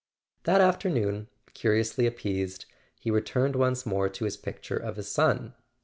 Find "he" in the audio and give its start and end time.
2.99-3.11